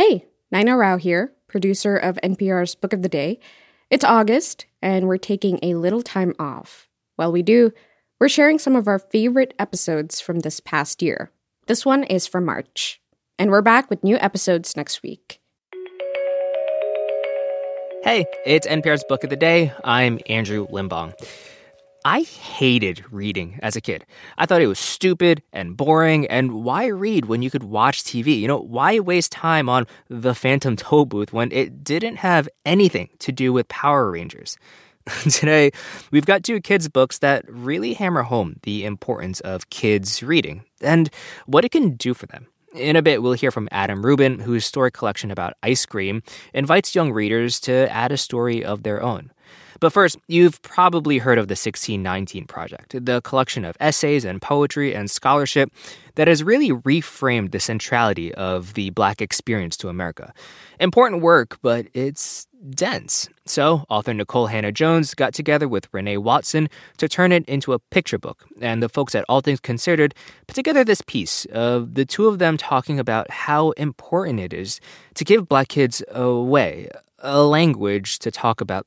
[0.00, 3.38] Hey, Nina Rao here, producer of NPR's Book of the Day.
[3.90, 6.88] It's August, and we're taking a little time off.
[7.16, 7.72] While we do,
[8.18, 11.30] we're sharing some of our favorite episodes from this past year.
[11.66, 12.98] This one is from March,
[13.38, 15.42] and we're back with new episodes next week.
[18.02, 19.70] Hey, it's NPR's Book of the Day.
[19.84, 21.12] I'm Andrew Limbong.
[22.04, 24.06] I hated reading as a kid.
[24.38, 28.40] I thought it was stupid and boring, and why read when you could watch TV?
[28.40, 33.10] You know, why waste time on the Phantom Toll Booth when it didn't have anything
[33.18, 34.56] to do with Power Rangers?
[35.30, 35.72] Today,
[36.10, 41.10] we've got two kids' books that really hammer home the importance of kids reading and
[41.44, 42.46] what it can do for them.
[42.74, 46.22] In a bit, we'll hear from Adam Rubin, whose story collection about ice cream
[46.54, 49.32] invites young readers to add a story of their own.
[49.80, 54.94] But first, you've probably heard of the 1619 Project, the collection of essays and poetry
[54.94, 55.72] and scholarship
[56.16, 60.34] that has really reframed the centrality of the Black experience to America.
[60.78, 63.26] Important work, but it's dense.
[63.46, 66.68] So, author Nikole Hannah-Jones got together with Renee Watson
[66.98, 68.44] to turn it into a picture book.
[68.60, 70.14] And the folks at All Things Considered
[70.46, 74.78] put together this piece of the two of them talking about how important it is
[75.14, 76.90] to give Black kids a way,
[77.20, 78.86] a language to talk about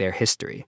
[0.00, 0.66] their history.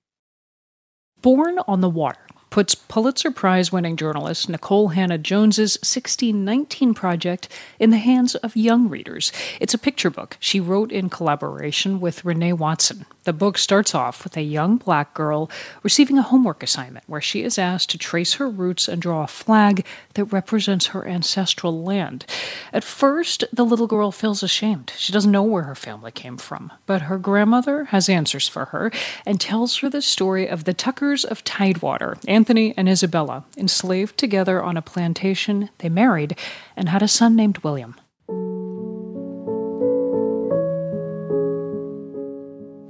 [1.22, 7.96] Born on the Water puts Pulitzer Prize winning journalist Nikole Hannah-Jones's 1619 project in the
[7.96, 9.32] hands of young readers.
[9.58, 13.06] It's a picture book she wrote in collaboration with Renee Watson.
[13.24, 15.50] The book starts off with a young black girl
[15.82, 19.28] receiving a homework assignment where she is asked to trace her roots and draw a
[19.28, 22.26] flag that represents her ancestral land.
[22.72, 24.92] At first, the little girl feels ashamed.
[24.98, 28.90] She doesn't know where her family came from, but her grandmother has answers for her
[29.24, 34.60] and tells her the story of the Tuckers of Tidewater, Anthony and Isabella, enslaved together
[34.60, 35.70] on a plantation.
[35.78, 36.36] They married
[36.76, 37.94] and had a son named William.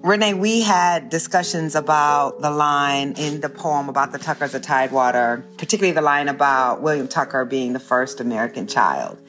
[0.02, 5.44] Renee, we had discussions about the line in the poem about the Tuckers of Tidewater,
[5.58, 9.20] particularly the line about William Tucker being the first American child.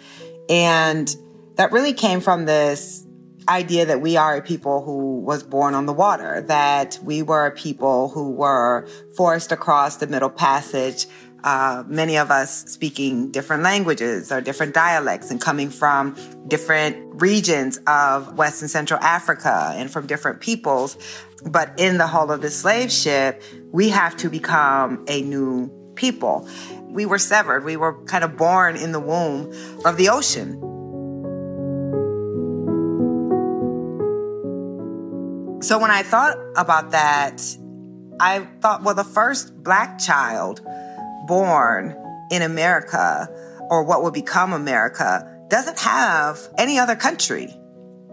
[0.47, 1.13] And
[1.55, 3.02] that really came from this
[3.47, 7.45] idea that we are a people who was born on the water, that we were
[7.45, 11.07] a people who were forced across the Middle Passage
[11.43, 16.15] uh, many of us speaking different languages or different dialects and coming from
[16.47, 20.97] different regions of West and Central Africa and from different peoples.
[21.45, 26.47] But in the hull of the slave ship, we have to become a new people.
[26.83, 27.65] We were severed.
[27.65, 29.51] We were kind of born in the womb
[29.83, 30.72] of the ocean.
[35.63, 37.41] So when I thought about that,
[38.19, 40.59] I thought, well, the first black child
[41.25, 41.95] born
[42.29, 43.29] in America
[43.69, 47.57] or what will become America doesn't have any other country.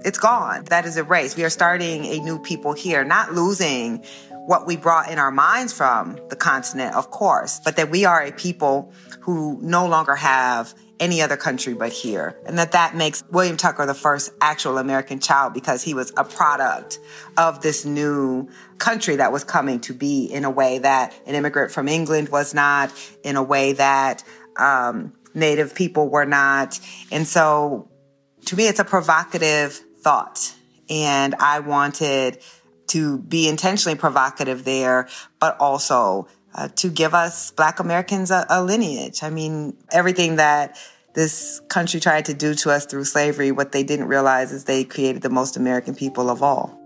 [0.04, 0.66] It's gone.
[0.66, 1.36] That is erased.
[1.36, 4.04] We are starting a new people here, not losing
[4.46, 8.22] what we brought in our minds from the continent, of course, but that we are
[8.22, 12.38] a people who no longer have any other country but here.
[12.46, 16.24] And that that makes William Tucker the first actual American child because he was a
[16.24, 17.00] product
[17.36, 21.72] of this new country that was coming to be in a way that an immigrant
[21.72, 22.92] from England was not,
[23.24, 24.22] in a way that
[24.56, 26.78] um, Native people were not.
[27.10, 27.88] And so
[28.46, 30.54] to me, it's a provocative thought.
[30.88, 32.38] And I wanted
[32.88, 38.62] to be intentionally provocative there, but also uh, to give us Black Americans a, a
[38.62, 39.22] lineage.
[39.22, 40.76] I mean, everything that
[41.14, 44.84] this country tried to do to us through slavery, what they didn't realize is they
[44.84, 46.80] created the most American people of all.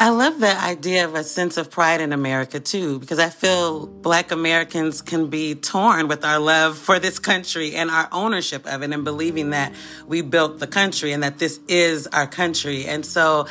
[0.00, 3.86] I love that idea of a sense of pride in America too, because I feel
[3.86, 8.82] Black Americans can be torn with our love for this country and our ownership of
[8.82, 9.72] it and believing that
[10.06, 12.86] we built the country and that this is our country.
[12.86, 13.48] And so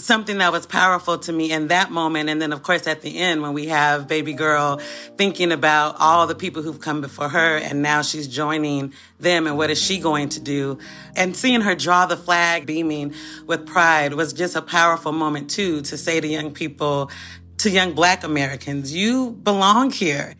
[0.00, 2.28] something that was powerful to me in that moment.
[2.28, 4.80] And then, of course, at the end, when we have baby girl
[5.16, 9.56] thinking about all the people who've come before her and now she's joining them and
[9.56, 10.78] what is she going to do?
[11.16, 13.14] And seeing her draw the flag beaming
[13.46, 17.10] with pride was just a powerful moment too, to say to young people,
[17.58, 20.34] to young black Americans, you belong here.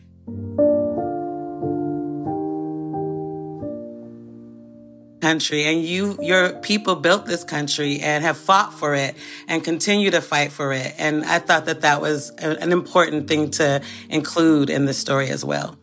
[5.23, 9.15] Country and you your people built this country and have fought for it
[9.47, 10.93] and continue to fight for it.
[10.97, 15.45] And i thought that that was an important thing to include in the story as
[15.45, 15.77] well.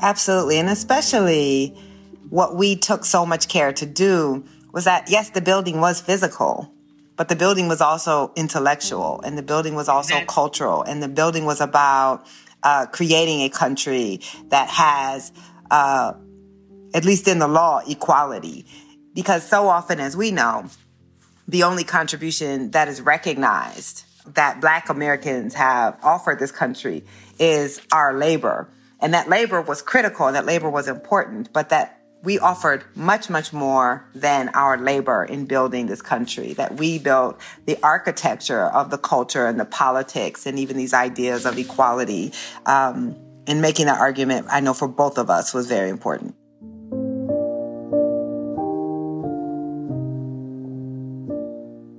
[0.00, 1.76] Absolutely and especially
[2.30, 6.72] what we took so much care to do was that yes the building was physical
[7.16, 11.44] but the building was also intellectual and the building was also cultural and the building
[11.44, 12.24] was about
[12.62, 14.20] uh, creating a country
[14.54, 15.32] that has
[15.70, 16.12] uh,
[16.94, 18.66] at least in the law, equality.
[19.14, 20.66] Because so often, as we know,
[21.46, 24.04] the only contribution that is recognized
[24.34, 27.04] that Black Americans have offered this country
[27.38, 28.68] is our labor.
[29.00, 33.30] And that labor was critical and that labor was important, but that we offered much,
[33.30, 38.90] much more than our labor in building this country, that we built the architecture of
[38.90, 42.32] the culture and the politics and even these ideas of equality.
[42.66, 46.34] Um, and making that argument, I know for both of us was very important.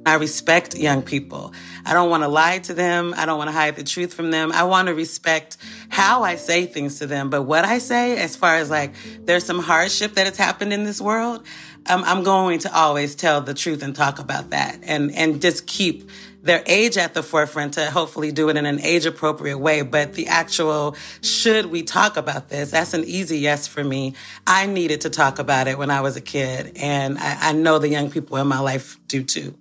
[0.10, 1.54] I respect young people.
[1.86, 3.14] I don't want to lie to them.
[3.16, 4.52] I don't want to hide the truth from them.
[4.52, 5.58] I want to respect
[5.90, 7.30] how I say things to them.
[7.30, 10.84] But what I say, as far as like, there's some hardship that has happened in
[10.84, 11.46] this world,
[11.86, 15.68] um, I'm going to always tell the truth and talk about that and, and just
[15.68, 16.10] keep
[16.42, 19.84] their age at the forefront to hopefully do it in an age appropriate way.
[19.84, 22.72] But the actual, should we talk about this?
[22.72, 24.16] That's an easy yes for me.
[24.48, 26.78] I needed to talk about it when I was a kid.
[26.78, 29.54] And I, I know the young people in my life do too.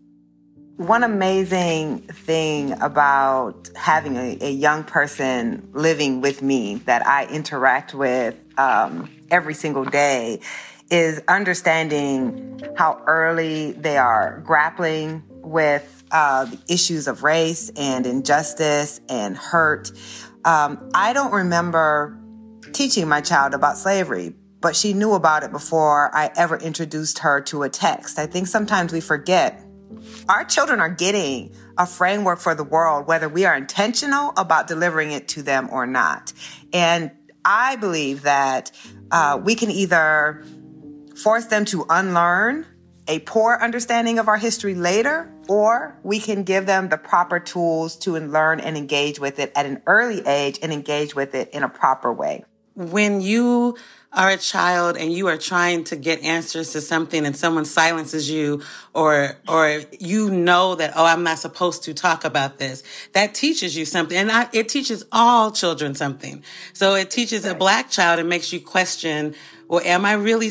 [0.79, 7.95] One amazing thing about having a, a, young person living with me that I interact
[7.95, 10.39] with um, every single day
[10.89, 19.01] is understanding how early they are grappling with uh, the issues of race and injustice
[19.09, 19.91] and hurt.
[20.45, 22.17] Um, I don't remember
[22.73, 27.41] teaching my child about slavery, but she knew about it before I ever introduced her
[27.41, 28.17] to a text.
[28.17, 29.65] I think sometimes we forget
[30.29, 35.13] our children are getting a framework for the world, whether we are intentional about delivering
[35.13, 36.33] it to them or not.
[36.73, 37.13] And
[37.45, 38.73] I believe that
[39.11, 40.45] uh, we can either
[41.23, 42.67] force them to unlearn
[43.09, 47.97] a poor understanding of our history later, or we can give them the proper tools
[47.97, 51.63] to learn and engage with it at an early age and engage with it in
[51.63, 52.45] a proper way.
[52.75, 53.77] When you
[54.13, 58.31] are a child and you are trying to get answers to something and someone silences
[58.31, 58.63] you
[58.95, 62.83] or or you know that oh I'm not supposed to talk about this
[63.13, 64.17] that teaches you something.
[64.17, 66.43] And I, it teaches all children something.
[66.73, 69.35] So it teaches a black child and makes you question
[69.69, 70.51] well am I really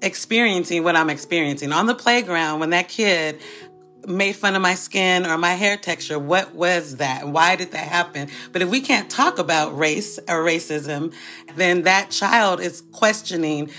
[0.00, 1.72] experiencing what I'm experiencing?
[1.72, 3.38] On the playground when that kid
[4.06, 6.18] made fun of my skin or my hair texture.
[6.18, 7.28] What was that?
[7.28, 8.28] Why did that happen?
[8.52, 11.14] But if we can't talk about race or racism,
[11.56, 13.70] then that child is questioning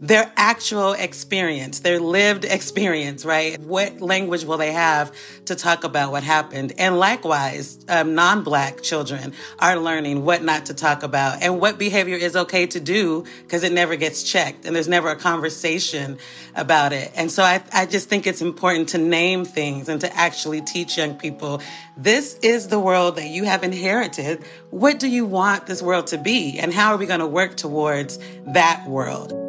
[0.00, 3.58] their actual experience, their lived experience, right?
[3.60, 5.12] What language will they have
[5.46, 6.72] to talk about what happened?
[6.78, 12.16] And likewise, um, non-black children are learning what not to talk about and what behavior
[12.16, 16.18] is okay to do because it never gets checked and there's never a conversation
[16.56, 17.12] about it.
[17.14, 20.98] And so I, I just think it's important to name things and to actually teach
[20.98, 21.62] young people,
[21.96, 24.44] this is the world that you have inherited.
[24.70, 26.58] What do you want this world to be?
[26.58, 29.43] And how are we going to work towards that world?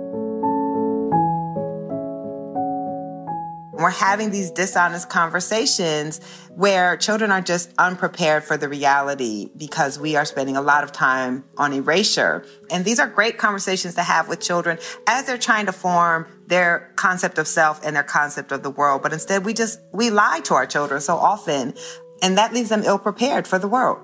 [3.78, 10.16] We're having these dishonest conversations where children are just unprepared for the reality because we
[10.16, 12.46] are spending a lot of time on erasure.
[12.72, 16.94] And these are great conversations to have with children as they're trying to form their
[16.96, 19.04] concept of self and their concept of the world.
[19.04, 21.74] But instead we just, we lie to our children so often
[22.22, 24.00] and that leaves them ill prepared for the world.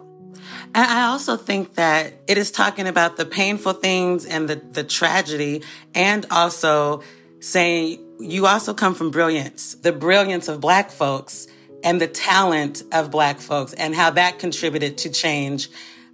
[0.74, 4.84] And I also think that it is talking about the painful things and the, the
[4.84, 5.64] tragedy
[5.96, 7.04] and also
[7.40, 11.48] saying you also come from brilliance, the brilliance of black folks
[11.84, 15.70] and the talent of black folks and how that contributed to change.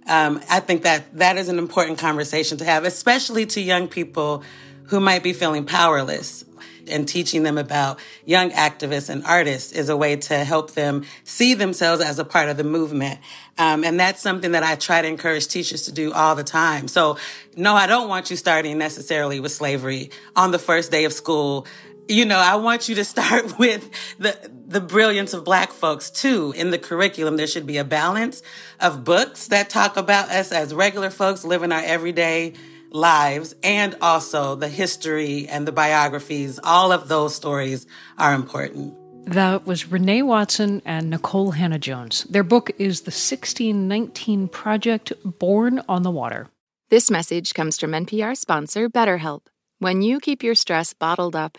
[0.06, 4.42] Um, I think that that is an important conversation to have, especially to young people
[4.84, 6.44] who might be feeling powerless
[6.90, 11.54] and teaching them about young activists and artists is a way to help them see
[11.54, 13.20] themselves as a part of the movement.
[13.58, 16.88] Um, and that's something that I try to encourage teachers to do all the time.
[16.88, 17.18] So
[17.56, 21.66] no, I don't want you starting necessarily with slavery on the first day of school
[22.08, 24.36] you know, I want you to start with the,
[24.66, 26.52] the brilliance of black folks too.
[26.56, 28.42] In the curriculum, there should be a balance
[28.80, 32.54] of books that talk about us as regular folks living our everyday
[32.90, 36.58] lives and also the history and the biographies.
[36.62, 37.86] All of those stories
[38.16, 38.94] are important.
[39.26, 42.24] That was Renee Watson and Nikole Hannah-Jones.
[42.24, 46.48] Their book is The 1619 Project Born on the Water.
[46.88, 49.42] This message comes from NPR sponsor BetterHelp.
[49.80, 51.58] When you keep your stress bottled up,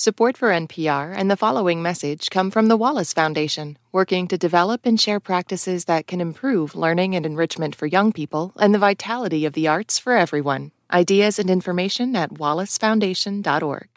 [0.00, 4.82] Support for NPR and the following message come from the Wallace Foundation, working to develop
[4.84, 9.44] and share practices that can improve learning and enrichment for young people and the vitality
[9.44, 10.70] of the arts for everyone.
[10.92, 13.88] Ideas and information at wallacefoundation.org.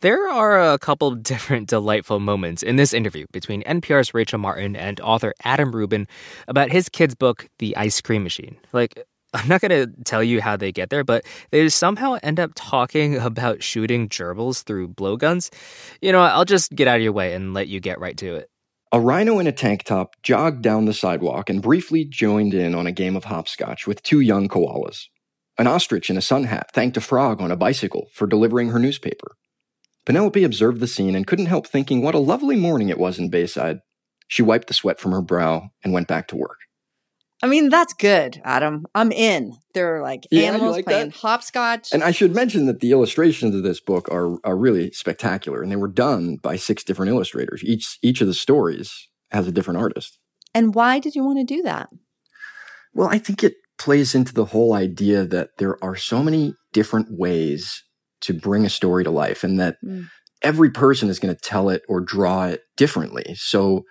[0.00, 4.98] There are a couple different delightful moments in this interview between NPR's Rachel Martin and
[5.00, 6.08] author Adam Rubin
[6.48, 8.56] about his kid's book, The Ice Cream Machine.
[8.72, 12.38] Like, I'm not going to tell you how they get there, but they somehow end
[12.38, 15.50] up talking about shooting gerbils through blowguns.
[16.00, 18.36] You know, I'll just get out of your way and let you get right to
[18.36, 18.50] it.
[18.94, 22.86] A rhino in a tank top jogged down the sidewalk and briefly joined in on
[22.86, 25.06] a game of hopscotch with two young koalas.
[25.58, 28.78] An ostrich in a sun hat thanked a frog on a bicycle for delivering her
[28.78, 29.36] newspaper.
[30.04, 33.30] Penelope observed the scene and couldn't help thinking what a lovely morning it was in
[33.30, 33.78] Bayside.
[34.28, 36.58] She wiped the sweat from her brow and went back to work.
[37.42, 38.86] I mean, that's good, Adam.
[38.94, 39.56] I'm in.
[39.74, 41.16] There are like Yeah, animals like playing that?
[41.16, 41.88] hopscotch.
[41.92, 45.70] And I should mention that the illustrations of this book are, are really spectacular, and
[45.70, 47.62] they were done by six different illustrators.
[47.64, 50.18] Each each of the stories has a different artist.
[50.54, 51.88] and why did you want to do that?
[52.94, 57.08] Well, I think it plays into the whole idea that there are so many different
[57.10, 57.82] ways
[58.20, 60.04] to bring a story to life, and that Mm.
[60.42, 63.34] every person is going to tell it or draw it differently.
[63.36, 63.82] So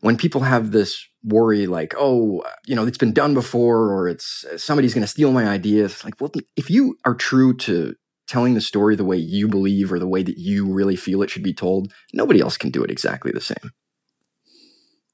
[0.00, 4.44] when people have this worry, like, oh, you know, it's been done before, or it's
[4.44, 6.04] uh, somebody's going to steal my ideas.
[6.04, 7.94] like, well, if you are true to
[8.26, 11.30] telling the story the way you believe or the way that you really feel it
[11.30, 13.72] should be told, nobody else can do it exactly the same.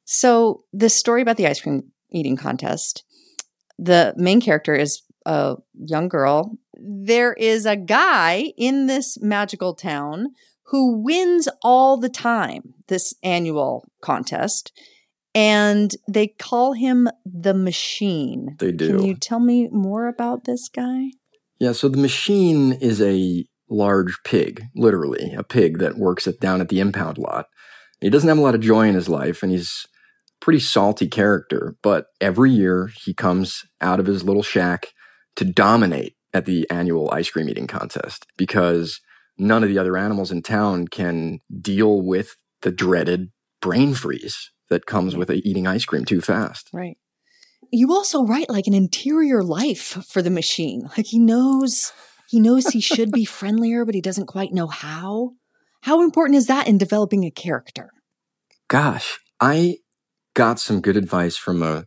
[0.04, 3.04] So, the story about the ice cream eating contest,
[3.78, 6.58] the main character is a young girl.
[6.78, 10.28] There is a guy in this magical town
[10.66, 14.72] who wins all the time this annual contest,
[15.36, 18.56] and they call him the machine.
[18.58, 18.96] They do.
[18.96, 21.10] Can you tell me more about this guy?
[21.60, 26.62] Yeah, so the machine is a large pig, literally, a pig that works at, down
[26.62, 27.46] at the impound lot.
[28.00, 29.84] He doesn't have a lot of joy in his life, and he's
[30.40, 34.86] a pretty salty character, but every year he comes out of his little shack
[35.36, 39.00] to dominate at the annual ice cream eating contest because
[39.36, 43.28] none of the other animals in town can deal with the dreaded
[43.60, 46.70] brain freeze that comes with eating ice cream too fast.
[46.72, 46.98] Right.
[47.72, 50.88] You also write like an interior life for the machine.
[50.96, 51.92] Like he knows
[52.28, 55.32] he knows he should be friendlier, but he doesn't quite know how.
[55.82, 57.90] How important is that in developing a character?
[58.68, 59.78] Gosh, I
[60.34, 61.84] got some good advice from a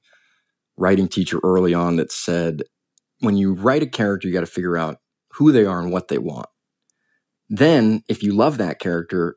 [0.77, 2.63] writing teacher early on that said
[3.19, 4.97] when you write a character, you got to figure out
[5.33, 6.47] who they are and what they want.
[7.49, 9.35] Then, if you love that character,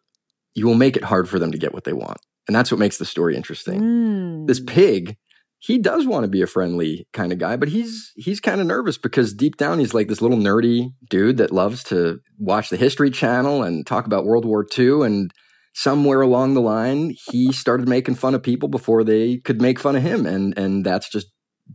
[0.54, 2.18] you will make it hard for them to get what they want.
[2.46, 3.80] And that's what makes the story interesting.
[3.80, 4.46] Mm.
[4.46, 5.16] This pig,
[5.58, 8.66] he does want to be a friendly kind of guy, but he's he's kind of
[8.66, 12.76] nervous because deep down he's like this little nerdy dude that loves to watch the
[12.76, 15.30] History Channel and talk about World War II and
[15.74, 19.96] somewhere along the line he started making fun of people before they could make fun
[19.96, 21.28] of him and and that's just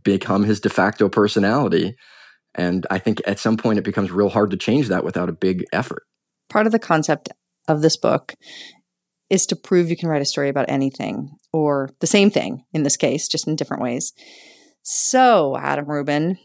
[0.04, 1.96] become his de facto personality.
[2.54, 5.32] And I think at some point it becomes real hard to change that without a
[5.32, 6.02] big effort.
[6.48, 7.30] Part of the concept
[7.66, 8.34] of this book
[9.30, 12.82] is to prove you can write a story about anything or the same thing in
[12.82, 14.12] this case, just in different ways.
[14.82, 16.38] So, Adam Rubin,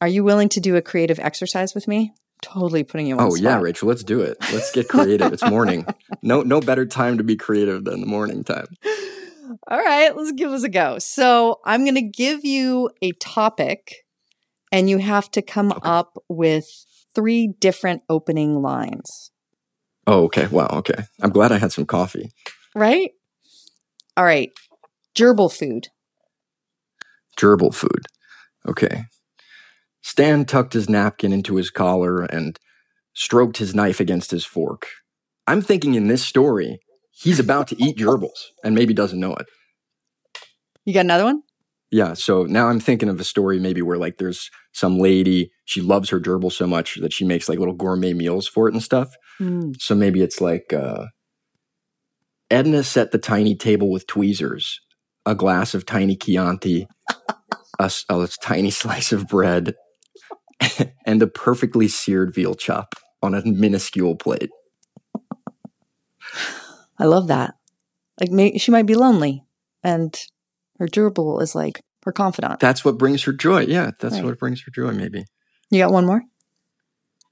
[0.00, 2.12] are you willing to do a creative exercise with me?
[2.40, 3.60] Totally putting you on Oh yeah.
[3.60, 4.36] Rachel, let's do it.
[4.52, 5.32] Let's get creative.
[5.32, 5.84] it's morning.
[6.22, 8.66] No no better time to be creative than the morning time.
[9.68, 10.98] All right, let's give this a go.
[10.98, 14.04] So, I'm going to give you a topic
[14.70, 16.66] and you have to come up with
[17.14, 19.30] three different opening lines,
[20.08, 20.46] Oh, okay.
[20.46, 21.04] Wow, okay.
[21.20, 22.30] I'm glad I had some coffee.
[22.74, 23.10] right?
[24.16, 24.50] All right.
[25.14, 25.88] Gerbil food.
[27.38, 28.06] Gerbil food.
[28.66, 29.04] Okay.
[30.00, 32.58] Stan tucked his napkin into his collar and
[33.12, 34.86] stroked his knife against his fork.
[35.46, 36.80] I'm thinking in this story,
[37.12, 39.46] he's about to eat gerbils and maybe doesn't know it.
[40.86, 41.42] You got another one?
[41.90, 45.80] Yeah, so now I'm thinking of a story maybe where like there's some lady, she
[45.80, 48.82] loves her gerbil so much that she makes like little gourmet meals for it and
[48.82, 49.08] stuff.
[49.78, 51.06] So maybe it's like uh,
[52.50, 54.80] Edna set the tiny table with tweezers,
[55.24, 56.86] a glass of tiny Chianti,
[57.78, 57.90] a
[58.42, 59.74] tiny slice of bread,
[61.06, 64.50] and a perfectly seared veal chop on a minuscule plate.
[66.98, 67.54] I love that.
[68.20, 69.44] Like, may, she might be lonely
[69.82, 70.18] and
[70.78, 72.60] her gerbil is like her confidant.
[72.60, 73.60] That's what brings her joy.
[73.62, 74.24] Yeah, that's Right.
[74.24, 74.92] what brings her joy.
[74.92, 75.24] Maybe.
[75.70, 76.22] You got one more?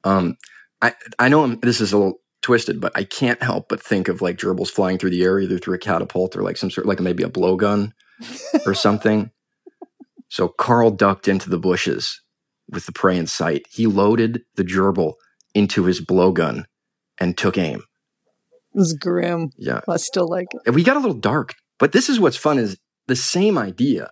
[0.05, 0.37] Um,
[0.83, 4.09] I I know I'm, this is a little twisted, but I can't help but think
[4.09, 6.87] of like gerbils flying through the air, either through a catapult or like some sort,
[6.87, 7.93] like maybe a blowgun
[8.67, 9.31] or something.
[10.29, 12.21] So Carl ducked into the bushes
[12.69, 13.67] with the prey in sight.
[13.71, 15.15] He loaded the gerbil
[15.55, 16.65] into his blowgun
[17.19, 17.79] and took aim.
[18.75, 19.50] It was grim.
[19.57, 20.73] Yeah, I still like it.
[20.73, 22.76] we got a little dark, but this is what's fun is
[23.07, 24.11] the same idea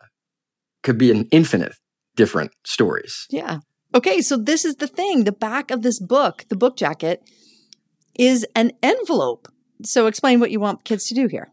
[0.83, 1.75] could be an infinite
[2.17, 3.27] different stories.
[3.31, 3.59] Yeah.
[3.95, 5.25] Okay, so this is the thing.
[5.25, 7.21] The back of this book, the book jacket,
[8.19, 9.49] is an envelope.
[9.85, 11.51] So explain what you want kids to do here.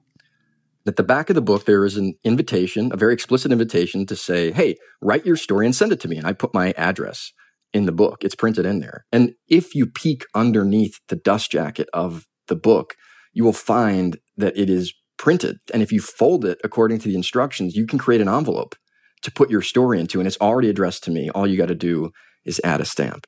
[0.88, 4.16] At the back of the book, there is an invitation, a very explicit invitation to
[4.16, 6.18] say, hey, write your story and send it to me.
[6.18, 7.32] And I put my address
[7.74, 8.24] in the book.
[8.24, 9.06] It's printed in there.
[9.12, 12.96] And if you peek underneath the dust jacket of the book,
[13.34, 15.60] you will find that it is printed.
[15.72, 18.76] And if you fold it according to the instructions, you can create an envelope
[19.22, 20.20] to put your story into.
[20.20, 21.30] And it's already addressed to me.
[21.30, 22.10] All you got to do
[22.44, 23.28] is add a stamp.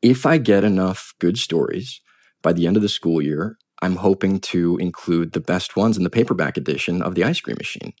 [0.00, 2.00] If I get enough good stories
[2.40, 6.04] by the end of the school year, I'm hoping to include the best ones in
[6.04, 7.92] the paperback edition of the ice cream machine.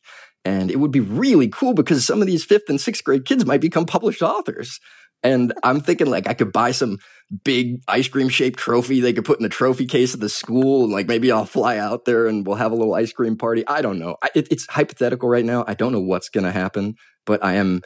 [0.46, 3.44] And it would be really cool because some of these fifth and sixth grade kids
[3.44, 4.80] might become published authors.
[5.22, 6.96] And I'm thinking like I could buy some
[7.44, 10.84] big ice cream shaped trophy they could put in the trophy case of the school.
[10.84, 13.66] And like maybe I'll fly out there and we'll have a little ice cream party.
[13.66, 14.16] I don't know.
[14.22, 15.64] I, it, it's hypothetical right now.
[15.66, 17.82] I don't know what's going to happen, but I am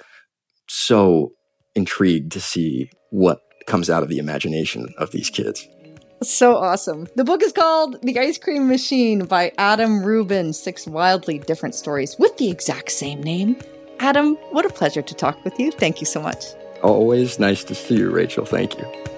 [0.69, 1.33] so
[1.75, 5.67] intrigued to see what comes out of the imagination of these kids.
[6.23, 7.07] So awesome.
[7.17, 10.53] The book is called The Ice Cream Machine by Adam Rubin.
[10.53, 13.57] Six wildly different stories with the exact same name.
[13.99, 15.71] Adam, what a pleasure to talk with you.
[15.71, 16.45] Thank you so much.
[16.83, 18.45] Always nice to see you, Rachel.
[18.45, 19.13] Thank you.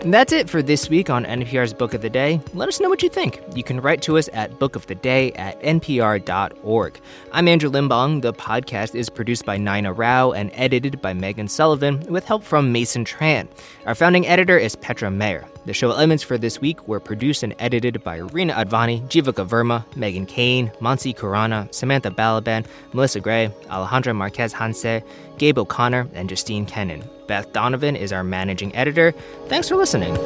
[0.00, 2.40] And that's it for this week on NPR's Book of the Day.
[2.54, 3.42] Let us know what you think.
[3.56, 7.00] You can write to us at bookoftheday at npr.org.
[7.32, 8.22] I'm Andrew Limbong.
[8.22, 12.70] The podcast is produced by Nina Rao and edited by Megan Sullivan with help from
[12.70, 13.48] Mason Tran.
[13.86, 15.44] Our founding editor is Petra Mayer.
[15.66, 19.84] The show elements for this week were produced and edited by Reena Advani, Jeevika Verma,
[19.96, 25.02] Megan Kane, Mansee Khurana, Samantha Balaban, Melissa Gray, Alejandra Marquez Janse,
[25.38, 27.08] Gabe O'Connor, and Justine Kenin.
[27.26, 29.12] Beth Donovan is our managing editor.
[29.46, 30.16] Thanks for listening.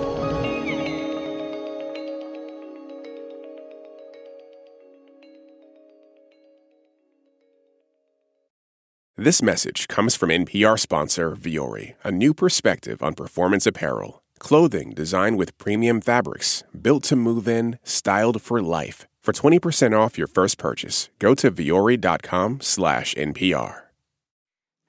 [9.16, 14.22] This message comes from NPR sponsor Vuori, a new perspective on performance apparel.
[14.40, 19.06] Clothing designed with premium fabrics, built to move in, styled for life.
[19.22, 23.82] For 20% off your first purchase, go to vuori.com slash NPR.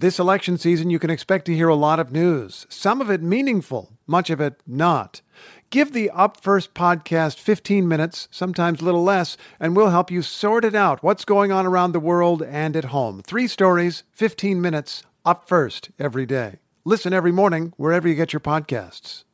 [0.00, 3.22] This election season, you can expect to hear a lot of news, some of it
[3.22, 5.20] meaningful, much of it not.
[5.68, 10.22] Give the Up First podcast 15 minutes, sometimes a little less, and we'll help you
[10.22, 13.22] sort it out what's going on around the world and at home.
[13.22, 16.60] Three stories, 15 minutes, up first every day.
[16.84, 19.24] Listen every morning wherever you get your podcasts.